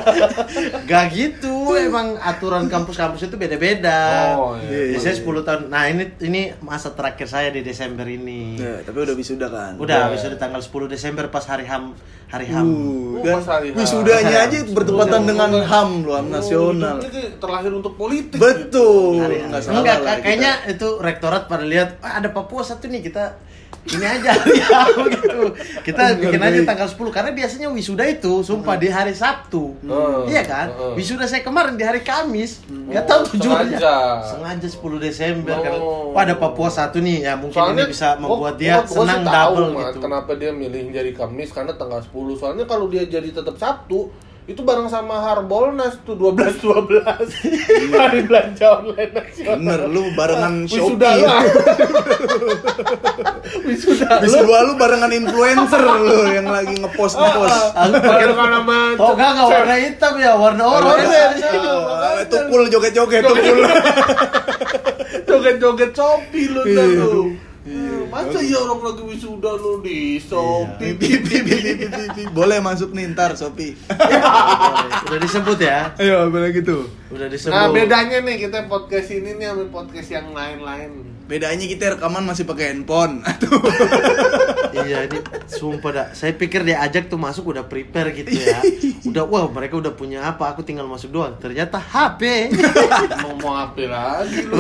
[0.84, 6.04] Gak gitu Emang aturan kampus-kampus itu beda-beda Oh, iya, Jadi saya 10 tahun Nah ini
[6.22, 9.74] ini masa terakhir saya di Desember ini Ya, tapi udah wisuda kan.
[9.78, 10.06] Udah, Iya.
[10.10, 11.96] habis udah tanggal 10 Desember pas hari HAM
[12.28, 13.76] Hari HAM Uh, Oh, kan hari H.
[13.78, 16.98] wisudanya aja bertepatan dengan HAM loh, HAM nasional.
[16.98, 19.18] Oh, ini terlahir untuk politik Betul.
[19.18, 19.64] Hari Nggak HAM.
[19.64, 23.40] salah Enggak, lah kayaknya itu rektorat pada lihat ah, ada Papua satu nih kita
[23.88, 24.32] ini aja
[24.68, 25.40] HAM gitu.
[25.82, 29.80] Kita bikin aja tanggal 10 karena biasanya wisuda itu sumpah di hari Sabtu.
[29.80, 30.28] Hmm.
[30.28, 30.68] Iya kan?
[30.70, 30.94] Hmm.
[30.94, 32.68] Wisuda saya kemarin di hari Kamis.
[32.68, 33.80] Enggak Oh, tahu tujuannya.
[33.80, 33.98] sengaja.
[34.26, 35.62] Sengaja 10 Desember Oh.
[35.62, 35.80] karena
[36.12, 38.96] wah ada Papua satu nih ya mungkin Soalnya ini bisa membuat oh, dia oh, gua
[39.02, 40.00] senang tahu, double Mat, gitu.
[40.02, 42.12] Kenapa dia milih jadi Kamis karena tanggal 10.
[42.36, 44.12] Soalnya kalau dia jadi tetap Sabtu
[44.48, 47.20] itu bareng sama Harbolnas tuh 12 12
[47.94, 49.60] hari belanja online nasional.
[49.60, 50.80] Bener, lu barengan Wisuda
[51.12, 51.20] Shopee.
[51.22, 51.42] lah.
[53.64, 54.24] Wisuda lu.
[54.24, 57.60] Wisuda lu barengan influencer lu yang lagi ngepost ngepost.
[57.76, 61.24] Aku pakai Barengan sama Oh enggak enggak warna hitam ya, warna oranye.
[61.60, 63.58] Oh, Tukul joget-joget tukul.
[65.30, 66.96] joget-joget Shopee lu Iya, lu.
[66.96, 67.46] iya.
[68.18, 70.98] Masa iya orang lagi wisuda lu di Shopee?
[70.98, 71.22] Pi.
[72.34, 73.78] Boleh masuk nih ntar Shopee.
[75.06, 75.94] Udah disebut ya.
[76.02, 76.90] Ayo, boleh gitu.
[77.14, 77.54] Udah disebut.
[77.54, 81.17] Nah bedanya nih kita podcast ini nih sama podcast yang lain-lain.
[81.28, 83.20] Bedanya kita rekaman masih pakai handphone.
[83.28, 83.60] Aduh.
[84.88, 85.20] iya ini
[85.52, 86.08] sumpah dah.
[86.16, 88.64] Saya pikir dia ajak tuh masuk udah prepare gitu ya.
[89.08, 91.36] Udah wah mereka udah punya apa, aku tinggal masuk doang.
[91.40, 92.52] Ternyata HP.
[93.24, 94.60] Mau mau apa lagi lu?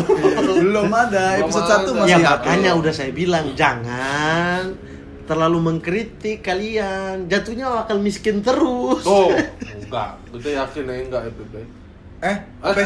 [0.64, 1.40] Belum ada.
[1.40, 1.92] Episode.
[1.92, 2.28] 1 masih ya HP.
[2.44, 4.76] makanya udah saya bilang jangan
[5.28, 7.28] terlalu mengkritik kalian.
[7.28, 9.04] Jatuhnya bakal miskin terus.
[9.04, 9.36] Tuh,
[9.88, 10.16] enggak.
[10.32, 11.62] Kita yakin ya enggak ya, Bebe.
[12.18, 12.80] Eh, apa?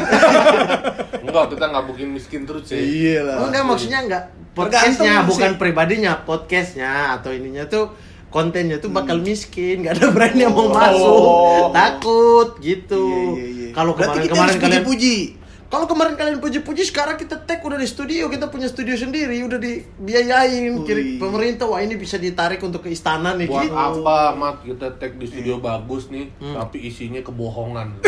[1.24, 2.76] Enggak, kita nggak bikin miskin terus sih.
[2.76, 3.36] Iya lah.
[3.44, 7.88] Enggak maksudnya enggak podcastnya bukan pribadinya podcastnya atau ininya tuh
[8.28, 13.68] kontennya tuh bakal miskin nggak ada brand yang mau masuk takut gitu Iya, iya, iya.
[13.70, 15.16] kalau Berarti kemarin kita kemarin harus kalian puji-puji.
[15.66, 19.56] kalau kemarin kalian puji-puji sekarang kita tag udah di studio kita punya studio sendiri udah
[19.56, 23.72] dibiayain kiri pemerintah wah ini bisa ditarik untuk ke istana nih Buat gitu.
[23.72, 24.56] apa, Mat?
[24.60, 27.88] Kita tag di studio bagus nih, tapi isinya kebohongan.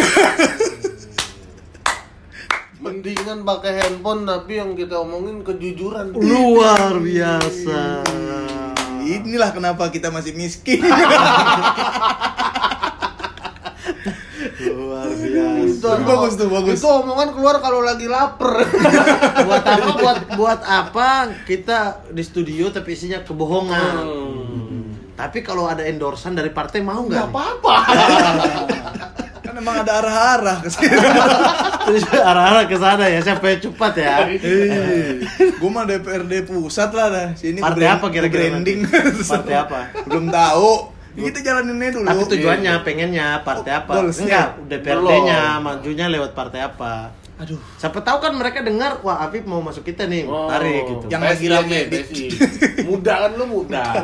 [2.84, 6.12] Mendingan pakai handphone tapi yang kita omongin kejujuran.
[6.12, 8.04] luar biasa
[9.00, 10.84] Inilah kenapa kita masih miskin.
[14.66, 16.76] luar biasa Itu, bagus tuh, bagus.
[16.76, 18.68] Itu omongan keluar kalau lagi lapar.
[19.40, 21.08] buat apa buat buat apa
[21.42, 21.78] kita
[22.10, 24.04] di studio tapi isinya kebohongan
[25.14, 27.32] tapi kalau ada endorsan dari partai mau nggak Enggak nih?
[27.32, 27.76] apa-apa.
[29.54, 30.90] kan emang ada arah-arah ke sini.
[31.86, 34.14] Terus arah-arah ke sana ya siapa yang cepat ya
[35.54, 37.28] Gue mah DPRD pusat lah dah.
[37.32, 38.82] Sini partai brand- apa kira-kira branding.
[39.22, 40.90] partai apa Belum tahu.
[41.14, 42.06] Kita jalaninnya dulu.
[42.10, 44.26] tapi tujuannya pengennya partai apa Goalsnya.
[44.26, 47.54] enggak DPRD-nya majunya lewat partai apa Aduh.
[47.76, 50.50] siapa tahu kan mereka dengar wah Afif mau masuk kita nih Oh.
[50.50, 51.78] tarik gitu Yang lagi rame.
[52.82, 53.84] Muda kan lu muda.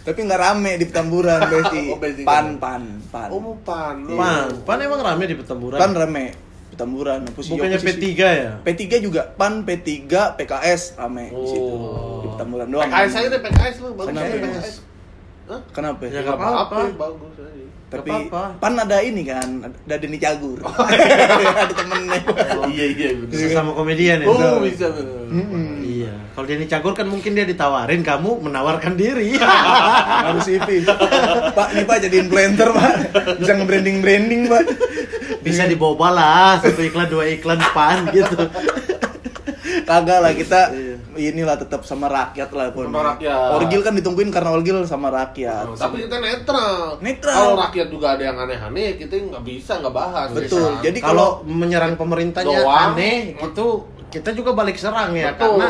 [0.00, 1.82] Tapi nggak rame di Petamburan, Besi.
[1.92, 2.22] Oh, Besi.
[2.24, 2.82] Pan, pan,
[3.12, 3.28] pan.
[3.28, 4.00] Oh, mau pan.
[4.00, 4.16] lu.
[4.16, 6.24] pan pan emang rame di Petamburan Pan rame.
[6.72, 7.20] Petamburan.
[7.30, 9.22] Posisi- bukannya posisi- P3 ya P3 juga.
[9.30, 9.88] Pan, P3,
[10.34, 11.72] PKS rame di situ.
[11.76, 12.24] Oh.
[12.24, 12.88] Di Petamburan doang.
[12.88, 14.26] PKS aja deh PKS lu, bagus Kenapa?
[14.26, 14.74] aja PKS.
[15.50, 15.60] Hah?
[15.74, 16.00] Kenapa?
[16.00, 16.62] Ya, Enggak nggak apa-apa.
[16.62, 17.64] apa-apa, bagus aja.
[17.90, 18.62] Tapi Nggak apa-apa.
[18.62, 20.62] pan ada ini kan, ada Denny Cagur.
[21.58, 22.22] ada temennya.
[22.70, 23.34] Iya, iya bener.
[23.34, 25.26] sesama komedian ya Oh, bisa bener.
[25.82, 29.34] Iya, kalau dia dicagur kan mungkin dia ditawarin, kamu menawarkan diri.
[30.30, 30.86] Harus CV.
[31.50, 32.92] Pak, ini Pak jadi influencer, Pak.
[33.42, 34.64] Bisa nge-branding-branding, Pak.
[35.42, 38.38] Bisa dibawa lah, satu iklan dua iklan pan gitu.
[39.82, 40.70] Kagak lah kita
[41.16, 42.90] inilah tetap sama rakyat lah pun.
[42.90, 43.48] Sama rakyat.
[43.58, 45.64] Orgil kan ditungguin karena Orgil sama rakyat.
[45.66, 46.98] Oh, tapi kita netral.
[47.02, 47.34] Netral.
[47.34, 50.28] Kalau rakyat juga ada yang aneh-aneh, kita nggak bisa nggak bahas.
[50.30, 50.76] Betul.
[50.76, 50.84] Bisa.
[50.84, 52.94] Jadi Kalau menyerang pemerintahnya Doang.
[52.94, 53.66] aneh, itu
[54.10, 55.38] kita juga balik serang ya, Betul.
[55.38, 55.68] karena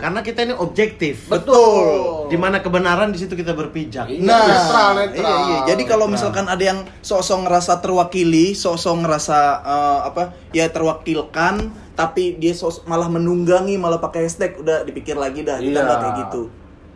[0.00, 1.28] karena kita ini objektif.
[1.28, 2.26] betul.
[2.26, 4.08] Di mana kebenaran di situ kita berpijak.
[4.08, 4.24] Iya.
[4.24, 5.20] Nah, netral, netral.
[5.20, 5.58] Iya, iya.
[5.68, 10.22] Jadi kalau misalkan ada yang sosok ngerasa terwakili, sosok ngerasa eh, apa?
[10.50, 15.70] Ya terwakilkan, tapi dia sos malah menunggangi, malah pakai hashtag, udah dipikir lagi dah, kita
[15.70, 15.84] Iya.
[15.84, 16.42] nggak kayak gitu.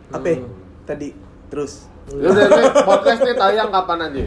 [0.09, 0.25] Apa?
[0.25, 0.37] ya?
[0.83, 1.07] Tadi
[1.45, 2.25] terus nih,
[2.83, 4.25] podcast nih tayang kapan aja?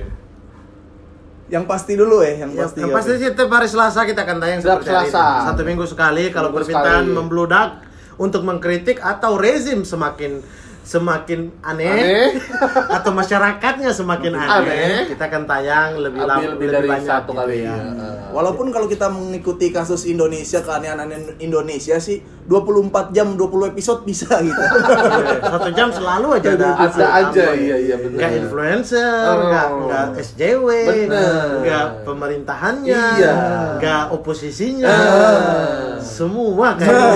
[1.49, 2.79] yang pasti dulu ya, yang Ya, pasti.
[2.79, 3.01] yang apa?
[3.01, 5.25] pasti setiap hari Selasa kita akan tayang Setiap hari Selasa.
[5.25, 5.47] ini.
[5.49, 7.88] Satu minggu sekali kalau permintaan membludak
[8.19, 10.43] untuk mengkritik atau rezim semakin
[10.89, 12.29] semakin aneh, Aneh.
[12.97, 15.13] atau masyarakatnya semakin aneh, Aneh.
[15.13, 17.77] kita akan tayang lebih lama lebih lebih dari banyak satu gitu kali ya.
[17.77, 18.09] ya.
[18.29, 21.05] Walaupun kalau kita mengikuti kasus Indonesia, keanehan
[21.37, 24.57] Indonesia sih 24 jam 20 episode bisa gitu.
[24.57, 28.17] Iya, Satu jam selalu aja ada Ada aja, iya iya benar.
[28.17, 29.45] Nggak influencer, Oh.
[29.45, 31.47] nggak nggak SJW, Bener.
[31.69, 33.35] nggak pemerintahannya, Iya.
[33.77, 36.01] nggak oposisinya, Ah.
[36.01, 37.13] semua kayak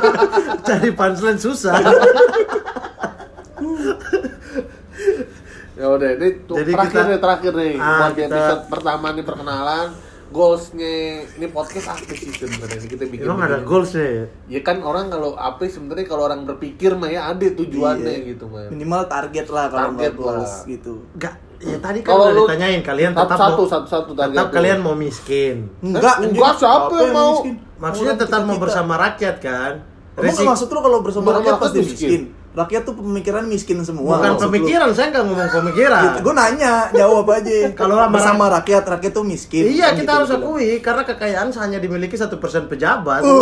[0.66, 1.76] cari punchline susah.
[5.82, 7.72] Ya udah, ini tuh Jadi terakhir kita- nih, terakhir nih.
[7.74, 9.88] Ah, Buat kita- episode pertama nih perkenalan,
[10.30, 10.94] goalsnya
[11.34, 13.24] ini podcast apa sih sebenarnya ini kita bikin?
[13.26, 13.66] Emang ada begini?
[13.66, 14.06] goals ya?
[14.48, 18.28] Ya kan orang kalau apa sebenarnya kalau orang berpikir mah ya ada tujuannya Iya.
[18.30, 18.70] gitu mah.
[18.70, 20.64] Minimal target lah kalau Target goals lah.
[20.64, 20.94] gitu.
[21.12, 24.48] Enggak, ya tadi kan Kalau udah ditanyain kalian tetap satu mau, satu satu target tetap
[24.52, 25.56] kalian mau miskin.
[25.80, 27.32] Enggak, Eh, enggak, siapa Apa yang mau?
[27.34, 27.54] miskin?
[27.76, 29.72] Maksudnya tetap mau bersama rakyat kan?
[30.14, 32.22] Emang maksud lu kalau bersama rakyat pasti miskin?
[32.52, 34.20] Rakyat tuh pemikiran miskin semua.
[34.20, 34.46] bukan maksud lu.
[34.52, 36.20] pemikiran, saya nggak ngomong pemikiran.
[36.20, 37.56] Gue nanya, jawab aja.
[37.80, 39.72] Kalau sama bersama rakyat, rakyat tuh miskin.
[39.72, 40.44] Iya, Kan kita gitu harus bilang.
[40.52, 43.24] akui karena kekayaan hanya dimiliki satu persen pejabat.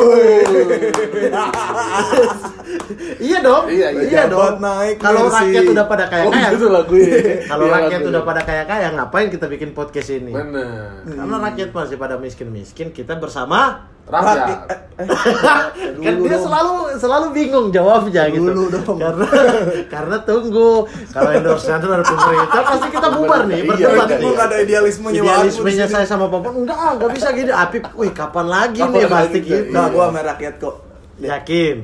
[3.20, 4.02] iya dong, Iya, iya.
[4.06, 4.58] iya dong.
[4.58, 7.10] naik Kalau rakyat udah pada kaya Oh, kaya, gitu lagunya.
[7.50, 10.30] kalau Iya, rakyat udah pada kaya kaya, ngapain kita bikin podcast ini?
[10.30, 11.02] Bener.
[11.04, 13.90] Karena rakyat masih pada miskin miskin, kita bersama.
[14.10, 14.58] Rakyat.
[15.00, 15.06] Eh,
[16.04, 16.44] kan Dulu dia dong.
[16.44, 18.50] selalu selalu bingung jawabnya gitu.
[18.50, 18.96] Dulu dong.
[18.98, 19.26] Karena
[19.94, 24.56] karena tunggu kalau endorsement dari pemerintah pasti kita bubar nih Iya, berdebat iya, gak ada
[24.60, 27.48] idealismenya Idealismenya saya sama Popon enggak, ah, enggak bisa gini.
[27.48, 29.48] Apip, wih kapan lagi Kapan nih lagi, pasti iya.
[29.48, 29.72] gitu.
[29.72, 30.74] Nah, gue sama rakyat kok.
[31.20, 31.76] Yakin.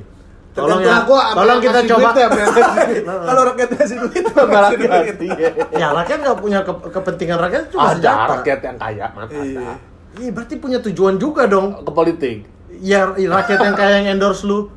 [0.56, 1.04] Tolong ya.
[1.04, 2.08] gua Tolong kita coba.
[3.28, 5.16] Kalau rakyat ngasih duit Sama rakyat.
[5.20, 5.48] Iya.
[5.72, 9.28] Ya rakyat nggak punya ke- kepentingan rakyat cuma Ada rakyat yang kaya, mana
[10.16, 10.22] Iya.
[10.22, 11.80] Iya berarti punya tujuan juga dong.
[11.80, 12.36] Ke politik.
[12.76, 14.68] Ya rakyat yang kaya yang endorse lu.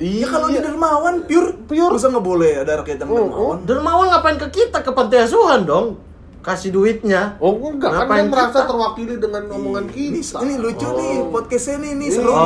[0.00, 3.56] Iya kalau dia dermawan pure pure masa nggak boleh ada rakyat yang Oh, dermawan.
[3.64, 6.00] Dermawan ngapain ke kita ke pantai asuhan dong?
[6.40, 7.36] Kasih duitnya.
[7.36, 8.68] Oh enggak, kan Ngapain dia merasa kita?
[8.72, 10.40] terwakili dengan omongan Ini, kita.
[10.40, 12.08] ini lucu nih podcastnya nih, Iya.
[12.16, 12.40] seru Oh,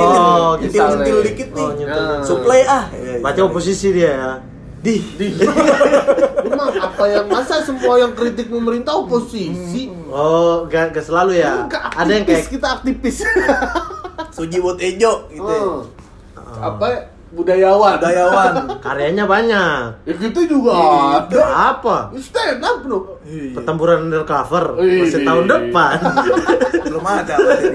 [0.59, 0.66] nih.
[0.66, 0.83] gitu.
[0.83, 1.62] Nyentil dikit nih.
[1.62, 2.02] Oh, nyentil.
[2.02, 2.22] Nah.
[2.26, 2.85] Supply ah.
[2.90, 3.46] Iya, Berarti iya.
[3.46, 4.30] oposisi dia ya.
[4.84, 5.00] Di.
[5.16, 5.28] Di.
[6.44, 9.88] Emang apa yang masa semua yang kritik pemerintah oposisi?
[10.12, 11.64] Oh, gak, gak selalu ya.
[11.64, 13.24] Enggak, Ada yang kayak kita aktivis.
[14.36, 15.40] Suji buat Ejo gitu.
[15.48, 15.88] Oh.
[16.36, 17.00] Apa ya?
[17.34, 17.98] budayawan?
[17.98, 18.52] Budayawan.
[18.84, 20.06] karyanya banyak.
[20.06, 20.76] Ya gitu juga.
[21.24, 21.42] ada.
[21.74, 21.96] Apa?
[22.20, 23.18] Stand up bro.
[23.26, 23.58] Iya.
[23.58, 25.08] Pertempuran undercover Wih.
[25.08, 25.96] masih tahun depan.
[26.84, 27.34] Belum ada.
[27.34, 27.66] materi.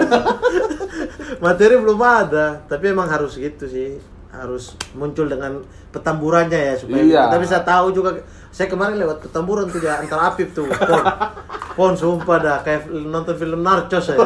[1.39, 3.99] Materi belum ada, tapi emang harus gitu sih.
[4.29, 5.57] Harus muncul dengan
[5.89, 7.21] petamburannya ya supaya Iya.
[7.27, 8.13] kita bisa tahu juga.
[8.49, 10.69] Saya kemarin lewat petamburan tuh ya antara Apip tuh.
[10.69, 11.01] Pon,
[11.75, 14.17] pon sumpah dah kayak nonton film Narcos ya.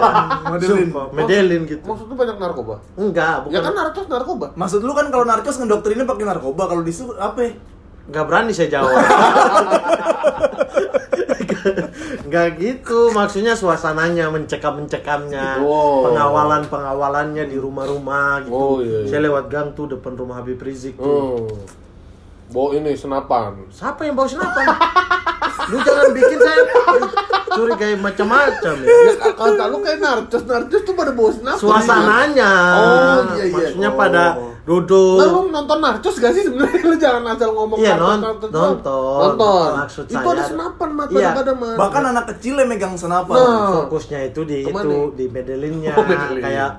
[0.48, 0.92] Medellin.
[0.92, 1.84] Sumpah, Medellin gitu.
[1.84, 2.76] Maksudnya banyak narkoba?
[2.96, 3.56] Enggak, bukan.
[3.56, 4.48] Ya kan narkos narkoba.
[4.56, 7.40] Maksud lu kan kalau narkos ngedoktrinnya pakai narkoba, kalau disu apa?
[7.40, 7.52] ya?
[8.04, 8.92] Nggak berani saya jawab.
[12.28, 16.08] Nggak gitu, maksudnya suasananya, mencekam-mencekamnya, Oh.
[16.10, 18.56] pengawalan-pengawalannya di rumah-rumah gitu.
[18.56, 19.10] Oh, iya, iya.
[19.10, 21.48] Saya lewat gang tuh depan rumah Habib Rizik tuh.
[21.50, 21.83] Hmm.
[22.54, 23.66] Bawa ini senapan.
[23.68, 24.66] Siapa yang bawa senapan?
[25.66, 26.62] Lu jangan bikin saya
[27.50, 28.88] curigai macam-macam ya.
[28.90, 31.62] Ya kata lu kayak narcos, narcos tuh pada bawa senapan.
[31.62, 32.52] Suasananya.
[32.74, 33.54] Oh, iya, iya.
[33.54, 33.96] Maksudnya Oh.
[33.96, 35.18] pada Nah, duduk.
[35.24, 36.82] lu nonton narcos gak sih sebenarnya?
[36.84, 38.66] Lu jangan asal ngomong Iya, narcos, non- narcos doang.
[38.76, 39.20] nonton.
[39.24, 39.70] Nonton.
[39.78, 41.30] Maksud itu saya- ada senapan mat Iya.
[41.32, 41.76] pada man.
[41.76, 43.36] Bahkan anak kecil yang megang senapan.
[43.36, 43.72] Nah.
[43.82, 44.84] fokusnya itu di Ke mana?
[44.84, 46.44] itu di Medellinnya Oh, Medellin.
[46.44, 46.70] kayak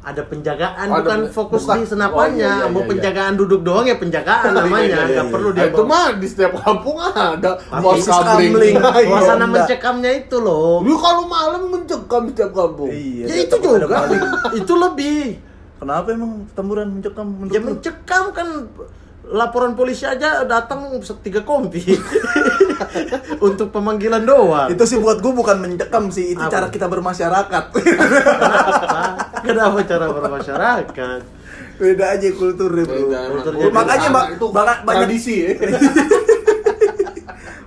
[0.00, 1.76] ada penjagaan Ada bukan fokus bukan.
[1.76, 2.88] di senapannya Oh, iya, iya, mau iya.
[2.88, 5.32] penjagaan duduk doang ya penjagaan namanya iya, iya, nggak iya.
[5.32, 7.50] perlu Nah, dia itu mah di setiap kampung ada
[8.00, 8.74] sis kamling.
[8.80, 9.06] Iya.
[9.06, 12.88] suasana mencekamnya itu loh Lu kalau malam mencekam setiap kampung.
[12.88, 13.24] Iya.
[13.28, 14.00] ya itu juga
[14.60, 15.20] itu lebih
[15.80, 18.48] Kenapa emang temburan mencekam ya mencekam kan
[19.30, 20.90] laporan polisi aja datang
[21.22, 21.80] tiga kompi
[23.46, 26.50] untuk pemanggilan doang Itu sih buat gue bukan mencekam sih, itu Apa?
[26.50, 27.64] cara kita bermasyarakat.
[29.46, 30.86] kenapa cara bermasyarakat
[31.80, 32.96] Beda aja kulturnya, Bro.
[33.08, 33.20] Beda.
[33.32, 35.50] Kulturnya Makanya ba- banyak tradisi ya.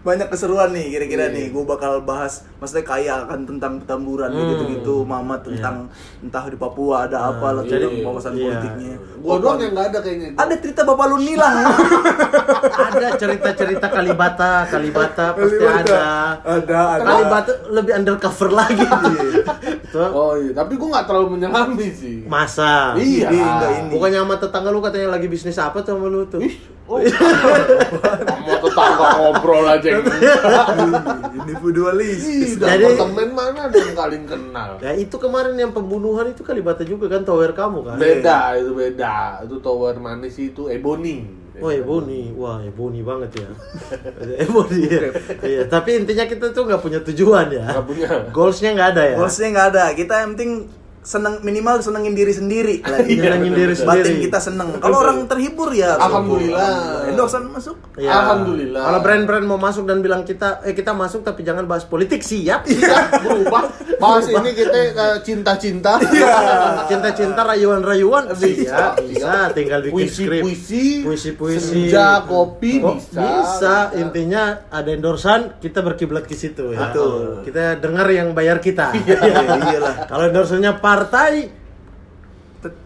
[0.03, 1.33] banyak keseruan nih kira-kira Iya.
[1.33, 4.45] nih gue bakal bahas maksudnya kaya akan tentang petamburan Hmm.
[4.45, 5.87] gitu-gitu mama tentang
[6.19, 8.43] entah di Papua ada apa lah tentang wawasan iya.
[8.45, 10.29] politiknya Gua doang yang nggak ada kayaknya.
[10.35, 11.55] ada cerita bapak lu nilang
[12.89, 15.79] ada cerita-cerita Kalibata, Kalibata pasti Kalibata.
[15.79, 16.03] ada.
[16.43, 18.83] ada ada Kalibata lebih undercover lagi.
[18.83, 22.15] Itu Oh iya, tapi gua nggak terlalu menyelami sih.
[22.25, 22.91] masa.
[22.95, 23.29] Iya.
[23.29, 26.41] Ini Bukannya sama tetangga lu katanya lagi bisnis apa tuh sama lu tuh?
[26.41, 26.55] Ih.
[26.83, 26.99] Mau
[28.59, 30.03] tetangga ngobrol aja yang
[31.31, 32.19] individualis
[32.59, 34.71] Jadi- apartemen mana ada yang kalian kenal?
[34.83, 37.95] Ya itu kemarin yang pembunuhan itu Kalibata juga kan tower kamu kan?
[37.95, 39.47] Beda, itu beda.
[39.47, 41.43] Itu tower manis itu Ebony.
[41.61, 43.49] Oh Ebony, wah Ebony banget ya.
[44.43, 45.01] Ebony ya.
[45.39, 47.63] Iya, tapi intinya kita tuh nggak punya tujuan ya.
[47.77, 48.09] Nggak punya.
[48.33, 49.15] Goalsnya nggak ada ya.
[49.21, 50.51] Goalsnya nggak ada kita yang penting
[51.03, 54.23] seneng minimal senengin diri sendiri lah Nyenengin diri batin sendiri.
[54.23, 57.05] kita seneng kalau orang terhibur ya Alhamdulillah.
[57.05, 58.09] endorsan masuk Ya.
[58.09, 58.81] Alhamdulillah.
[58.81, 62.65] Kalau brand-brand mau masuk dan bilang kita, eh kita masuk tapi jangan bahas politik siap.
[62.65, 62.89] Iya,
[63.21, 63.69] berubah.
[64.01, 66.01] Bahas ini kita eh, cinta-cinta.
[66.83, 69.53] Cinta-cinta rayuan-rayuan Bisa, bisa, bisa.
[69.53, 70.41] Tinggal bikin skrip.
[70.41, 70.85] Puisi-puisi.
[71.05, 71.61] Puisi-puisi.
[71.93, 73.21] Senja, kopi, Oh, bisa.
[73.21, 73.75] bisa.
[73.95, 76.89] Intinya ada endorsan, kita berkiblat ke situ ya.
[76.89, 77.45] Betul.
[77.45, 78.89] Kita dengar yang bayar kita.
[78.97, 79.21] ya,
[79.53, 81.31] iyalah Kalau endorsannya partai,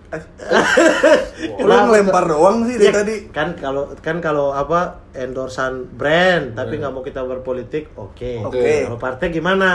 [1.59, 6.79] lu ngelempar doang sih dari ya, tadi kan kalau kan kalau apa endorsan brand tapi
[6.79, 8.47] nggak mau kita berpolitik, oke.
[8.47, 8.87] Oke.
[8.87, 9.71] Kalau partai gimana?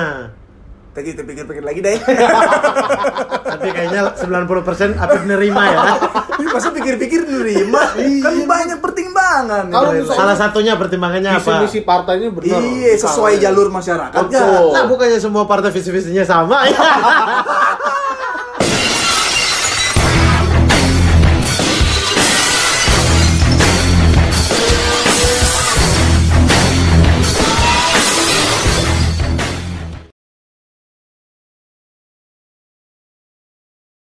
[0.93, 1.97] Tadi kita pikir-pikir lagi deh.
[3.53, 5.97] Tapi kayaknya 90% Apip nerima ya.
[6.53, 7.97] Masa pikir-pikir nerima?
[7.97, 9.73] kan banyak pertimbangan.
[9.73, 11.65] Kalau misalnya- Salah satunya pertimbangannya Visi apa?
[11.65, 12.61] misi partainya benar.
[12.61, 14.21] Iya, sesuai jalur masyarakat.
[14.21, 14.77] Betul.
[14.77, 16.77] Nah, bukannya semua partai visi-visinya sama ya.